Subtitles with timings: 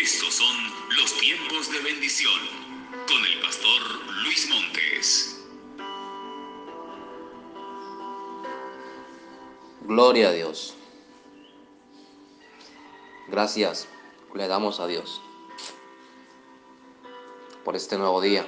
[0.00, 0.56] Estos son
[0.96, 2.40] los tiempos de bendición
[3.08, 3.82] con el pastor
[4.22, 5.44] Luis Montes.
[9.82, 10.74] Gloria a Dios.
[13.26, 13.88] Gracias
[14.34, 15.20] le damos a Dios
[17.64, 18.46] por este nuevo día,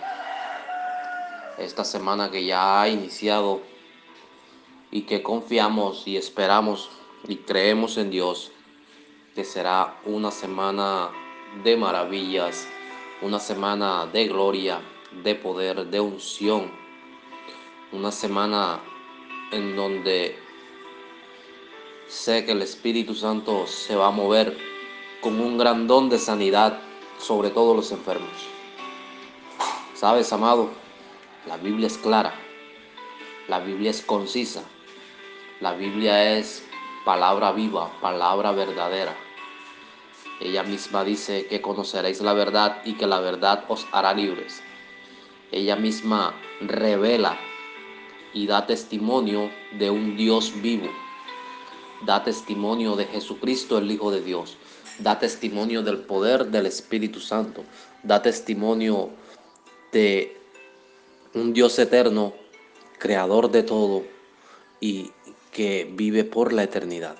[1.58, 3.60] esta semana que ya ha iniciado
[4.92, 6.90] y que confiamos y esperamos
[7.26, 8.52] y creemos en Dios
[9.34, 11.10] que será una semana
[11.64, 12.66] de maravillas,
[13.22, 14.80] una semana de gloria,
[15.22, 16.70] de poder, de unción,
[17.92, 18.80] una semana
[19.52, 20.38] en donde
[22.06, 24.56] sé que el Espíritu Santo se va a mover
[25.20, 26.80] con un gran don de sanidad
[27.18, 28.30] sobre todos los enfermos.
[29.94, 30.70] Sabes, amado,
[31.46, 32.34] la Biblia es clara,
[33.48, 34.62] la Biblia es concisa,
[35.60, 36.64] la Biblia es
[37.04, 39.14] palabra viva, palabra verdadera.
[40.40, 44.62] Ella misma dice que conoceréis la verdad y que la verdad os hará libres.
[45.52, 47.38] Ella misma revela
[48.32, 50.88] y da testimonio de un Dios vivo.
[52.06, 54.56] Da testimonio de Jesucristo, el Hijo de Dios.
[54.98, 57.64] Da testimonio del poder del Espíritu Santo.
[58.02, 59.10] Da testimonio
[59.92, 60.40] de
[61.34, 62.32] un Dios eterno,
[62.98, 64.04] creador de todo
[64.80, 65.10] y
[65.52, 67.16] que vive por la eternidad.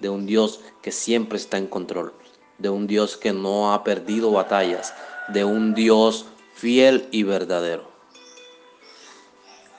[0.00, 2.14] De un Dios que siempre está en control
[2.58, 4.94] de un Dios que no ha perdido batallas,
[5.28, 7.90] de un Dios fiel y verdadero.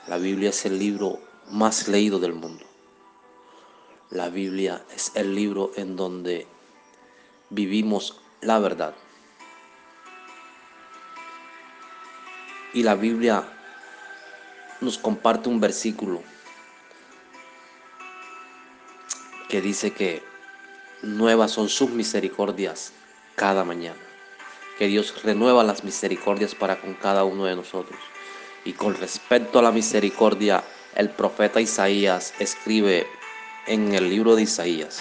[0.06, 1.18] La Biblia es el libro
[1.50, 2.64] más leído del mundo.
[4.10, 6.46] La Biblia es el libro en donde
[7.50, 8.94] vivimos la verdad.
[12.72, 13.44] Y la Biblia
[14.80, 16.22] nos comparte un versículo
[19.48, 20.22] que dice que
[21.02, 22.92] nuevas son sus misericordias
[23.36, 23.98] cada mañana.
[24.78, 27.98] Que Dios renueva las misericordias para con cada uno de nosotros.
[28.64, 30.62] Y con respecto a la misericordia,
[30.94, 33.06] el profeta Isaías escribe
[33.66, 35.00] en el libro de Isaías,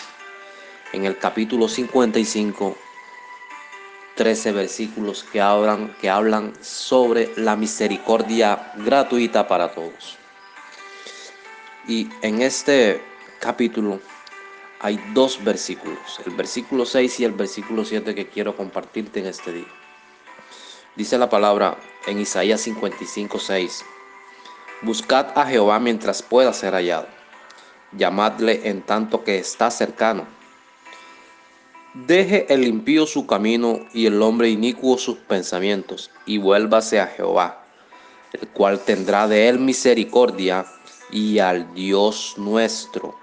[0.94, 2.78] en el capítulo 55,
[4.16, 10.18] 13 versículos que hablan, que hablan sobre la misericordia gratuita para todos.
[11.88, 13.02] Y en este
[13.40, 14.00] capítulo
[14.80, 19.52] hay dos versículos, el versículo 6 y el versículo 7 que quiero compartirte en este
[19.52, 19.68] día.
[20.96, 23.86] Dice la palabra en Isaías 55, 6.
[24.84, 27.08] Buscad a Jehová mientras pueda ser hallado.
[27.92, 30.26] Llamadle en tanto que está cercano.
[31.94, 37.66] Deje el impío su camino y el hombre inicuo sus pensamientos, y vuélvase a Jehová,
[38.34, 40.66] el cual tendrá de él misericordia,
[41.10, 43.16] y al Dios nuestro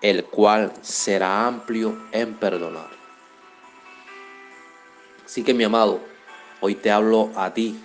[0.00, 2.90] el cual será amplio en perdonar.
[5.24, 6.00] Así que mi amado,
[6.60, 7.80] hoy te hablo a ti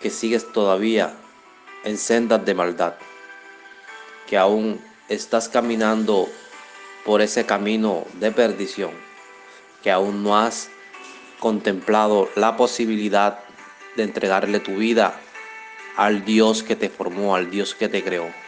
[0.00, 1.14] que sigues todavía
[1.84, 2.94] en sendas de maldad,
[4.26, 6.28] que aún estás caminando
[7.04, 8.92] por ese camino de perdición,
[9.82, 10.70] que aún no has
[11.40, 13.40] contemplado la posibilidad
[13.96, 15.18] de entregarle tu vida
[15.96, 18.41] al Dios que te formó, al Dios que te creó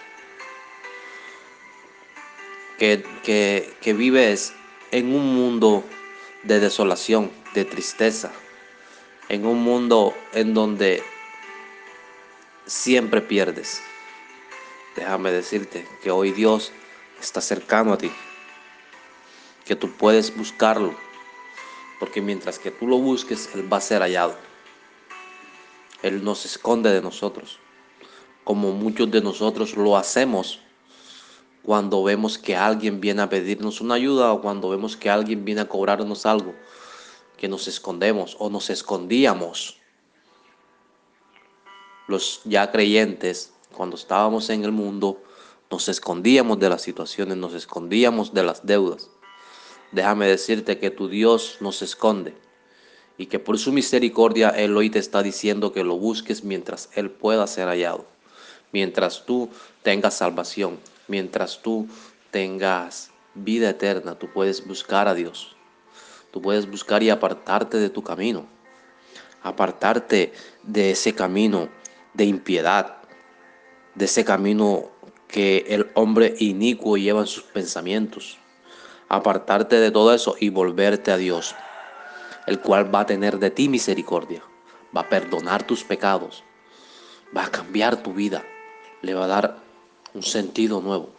[2.79, 4.53] que, vives
[4.91, 5.85] en un mundo
[6.43, 8.33] de desolación, de tristeza,
[9.29, 11.03] en un mundo en donde
[12.67, 13.81] siempre pierdes.
[14.97, 16.73] Déjame decirte que hoy Dios
[17.21, 18.13] está cercano a ti,
[19.65, 20.95] que tú puedes buscarlo,
[21.99, 24.37] porque mientras que tú lo busques, Él va a ser hallado.
[26.03, 27.59] Él nos esconde de nosotros,
[28.45, 30.61] como muchos de nosotros lo hacemos
[31.65, 35.63] cuando vemos que alguien viene a pedirnos una ayuda o cuando vemos que alguien viene
[35.63, 36.55] a cobrarnos algo,
[37.39, 39.79] que nos escondemos o nos escondíamos.
[42.07, 45.23] Los ya creyentes, cuando estábamos en el mundo,
[45.71, 49.09] nos escondíamos de las situaciones, nos escondíamos de las deudas.
[49.91, 52.35] Déjame decirte que tu Dios nos esconde
[53.17, 57.11] y que por su misericordia Él hoy te está diciendo que lo busques mientras Él
[57.11, 58.05] pueda ser hallado,
[58.71, 59.49] mientras tú
[59.83, 60.79] tengas salvación
[61.09, 61.89] mientras tú
[62.31, 65.57] tengas vida eterna, tú puedes buscar a Dios.
[66.31, 68.47] Tú puedes buscar y apartarte de tu camino.
[69.43, 71.69] Apartarte de ese camino
[72.15, 72.97] de impiedad,
[73.95, 74.91] de ese camino
[75.29, 78.39] que el hombre inicuo lleva en sus pensamientos.
[79.09, 81.55] Apartarte de todo eso y volverte a Dios,
[82.47, 84.43] el cual va a tener de ti misericordia,
[84.97, 86.43] va a perdonar tus pecados,
[87.37, 88.45] va a cambiar tu vida,
[89.03, 89.65] le va a dar
[90.15, 91.11] un sentido nuevo.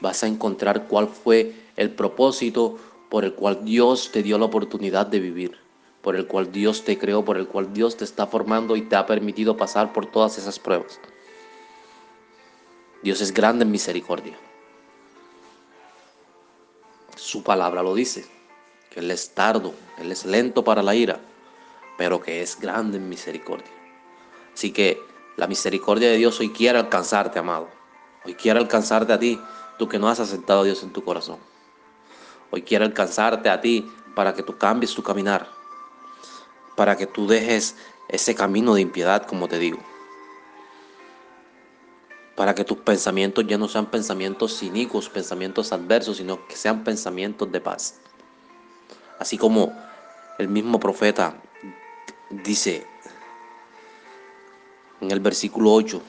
[0.00, 2.78] Vas a encontrar cuál fue el propósito
[3.08, 5.58] por el cual Dios te dio la oportunidad de vivir,
[6.02, 8.96] por el cual Dios te creó, por el cual Dios te está formando y te
[8.96, 11.00] ha permitido pasar por todas esas pruebas.
[13.02, 14.36] Dios es grande en misericordia.
[17.16, 18.26] Su palabra lo dice,
[18.90, 21.20] que Él es tardo, Él es lento para la ira,
[21.96, 23.70] pero que es grande en misericordia.
[24.52, 25.00] Así que
[25.36, 27.68] la misericordia de Dios hoy quiere alcanzarte, amado.
[28.24, 29.38] Hoy quiere alcanzarte a ti,
[29.78, 31.38] tú que no has aceptado a Dios en tu corazón.
[32.50, 35.48] Hoy quiere alcanzarte a ti para que tú cambies tu caminar,
[36.76, 37.76] para que tú dejes
[38.08, 39.78] ese camino de impiedad, como te digo.
[42.34, 47.52] Para que tus pensamientos ya no sean pensamientos cínicos, pensamientos adversos, sino que sean pensamientos
[47.52, 48.00] de paz.
[49.18, 49.72] Así como
[50.38, 51.36] el mismo profeta
[52.30, 52.86] dice
[55.00, 56.02] en el versículo 8,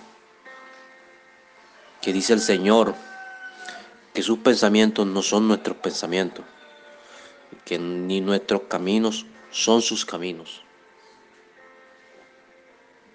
[2.06, 2.94] que dice el Señor
[4.14, 6.46] que sus pensamientos no son nuestros pensamientos,
[7.66, 10.62] que ni nuestros caminos son sus caminos.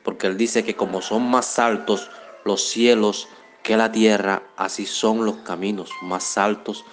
[0.03, 2.11] Porque Él dice que como son más altos
[2.45, 3.29] los cielos
[3.63, 6.85] que la tierra, así son los caminos más altos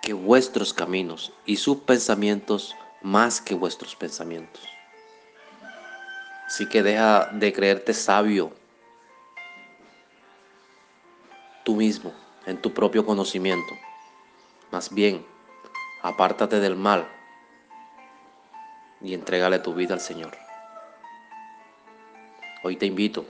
[0.00, 4.62] que vuestros caminos y sus pensamientos más que vuestros pensamientos.
[6.46, 8.50] Así que deja de creerte sabio
[11.66, 12.14] tú mismo,
[12.46, 13.74] en tu propio conocimiento.
[14.70, 15.26] Más bien,
[16.00, 17.08] apártate del mal
[19.02, 20.38] y entrégale tu vida al Señor.
[22.62, 23.26] Hoy te invito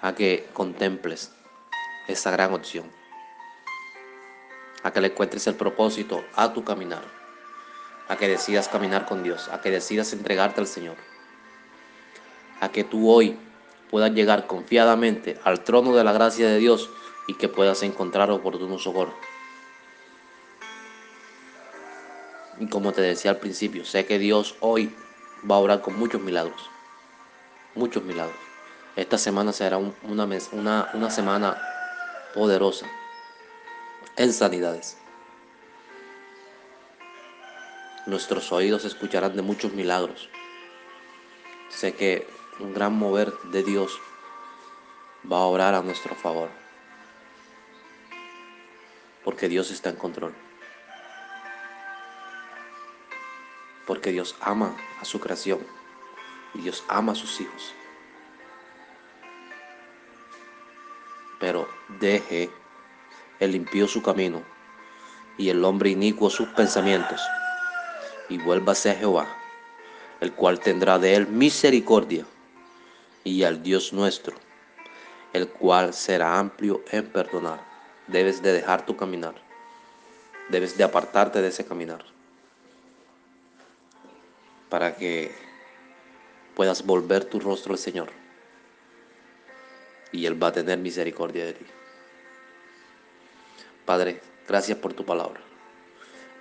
[0.00, 1.30] a que contemples
[2.08, 2.90] esa gran opción,
[4.82, 7.02] a que le encuentres el propósito a tu caminar
[8.08, 10.96] a que decidas caminar con Dios, a que decidas entregarte al Señor,
[12.60, 13.38] a que tú hoy
[13.94, 16.90] puedas llegar confiadamente al trono de la gracia de Dios
[17.28, 19.14] y que puedas encontrar oportuno socorro.
[22.58, 24.92] Y como te decía al principio, sé que Dios hoy
[25.48, 26.68] va a orar con muchos milagros,
[27.76, 28.36] muchos milagros.
[28.96, 31.56] Esta semana será una, una, una semana
[32.34, 32.86] poderosa
[34.16, 34.98] en sanidades.
[38.06, 40.28] Nuestros oídos escucharán de muchos milagros.
[41.68, 44.00] Sé que un gran mover de Dios
[45.30, 46.48] va a orar a nuestro favor.
[49.24, 50.34] Porque Dios está en control.
[53.86, 55.60] Porque Dios ama a su creación
[56.54, 57.74] y Dios ama a sus hijos.
[61.40, 61.68] Pero
[62.00, 62.50] deje
[63.40, 64.42] el impío su camino
[65.36, 67.20] y el hombre inicuo sus pensamientos
[68.28, 69.26] y vuélvase a Jehová,
[70.20, 72.24] el cual tendrá de él misericordia,
[73.24, 74.36] y al Dios nuestro,
[75.32, 77.60] el cual será amplio en perdonar.
[78.06, 79.34] Debes de dejar tu caminar,
[80.50, 82.04] debes de apartarte de ese caminar,
[84.68, 85.34] para que
[86.54, 88.10] puedas volver tu rostro al Señor,
[90.12, 91.66] y Él va a tener misericordia de ti.
[93.84, 95.40] Padre, gracias por tu palabra.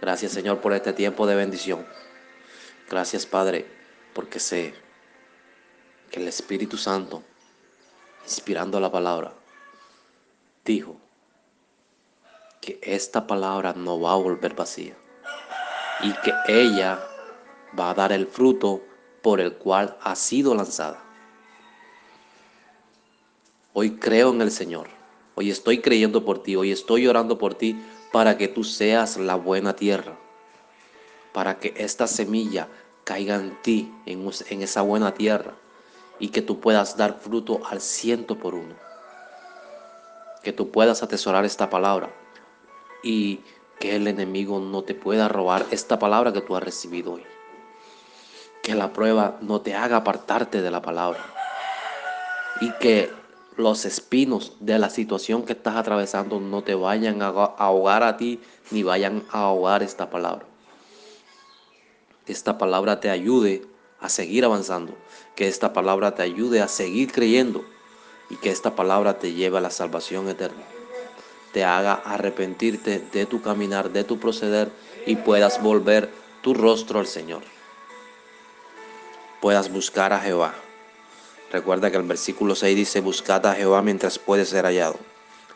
[0.02, 1.86] Gracias Señor por este tiempo de bendición.
[2.90, 3.66] Gracias Padre
[4.14, 4.74] porque sé
[6.14, 7.24] que el Espíritu Santo,
[8.24, 9.34] inspirando la palabra,
[10.64, 10.96] dijo
[12.62, 14.96] que esta palabra no va a volver vacía
[16.04, 17.04] y que ella
[17.78, 18.84] va a dar el fruto
[19.24, 21.04] por el cual ha sido lanzada.
[23.74, 24.90] Hoy creo en el Señor.
[25.34, 26.56] Hoy estoy creyendo por ti.
[26.56, 30.16] Hoy estoy orando por ti para que tú seas la buena tierra,
[31.34, 32.68] para que esta semilla
[33.04, 35.56] caiga en ti, en, esa buena tierra,
[36.24, 38.76] y que tú puedas dar fruto al ciento por uno.
[40.42, 42.12] Que tú puedas atesorar esta palabra
[43.04, 43.42] y
[43.78, 47.26] que el enemigo no te pueda robar esta palabra que tú has recibido hoy.
[48.62, 51.20] Que la prueba no te haga apartarte de la palabra.
[52.62, 53.12] Y que
[53.58, 58.40] los espinos de la situación que estás atravesando no te vayan a ahogar a ti
[58.72, 60.46] ni vayan a ahogar esta palabra.
[62.28, 63.68] Esta palabra te ayude
[64.00, 64.94] a seguir avanzando,
[65.36, 67.64] que esta palabra te ayude a seguir creyendo
[68.30, 70.64] y que esta palabra te lleve a la salvación eterna.
[71.52, 74.72] Te haga arrepentirte de tu caminar, de tu proceder
[75.06, 76.10] y puedas volver
[76.42, 77.44] tu rostro al Señor.
[79.42, 80.56] Puedas buscar a Jehová
[81.54, 84.98] Recuerda que el versículo 6 dice, buscad a Jehová mientras puede ser hallado,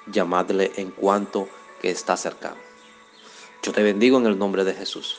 [0.05, 1.49] llamadle en cuanto
[1.81, 2.57] que está cercano.
[3.63, 5.17] Yo te bendigo en el nombre de Jesús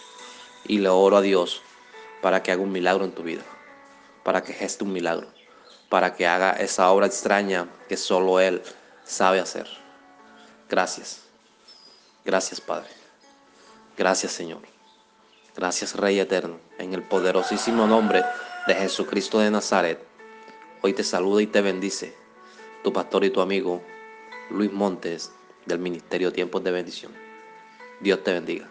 [0.68, 1.62] y le oro a Dios
[2.22, 3.42] para que haga un milagro en tu vida,
[4.28, 5.26] para que geste un milagro,
[5.88, 8.60] para que haga esa obra extraña que solo Él
[9.02, 9.66] sabe hacer.
[10.68, 11.22] Gracias.
[12.26, 12.90] Gracias, Padre.
[13.96, 14.60] Gracias Señor.
[15.56, 16.58] Gracias Rey Eterno.
[16.76, 18.22] En el poderosísimo nombre
[18.66, 19.98] de Jesucristo de Nazaret.
[20.82, 22.14] Hoy te saluda y te bendice
[22.84, 23.82] tu pastor y tu amigo
[24.50, 25.32] Luis Montes
[25.64, 27.12] del Ministerio Tiempos de Bendición.
[27.98, 28.68] Dios te bendiga.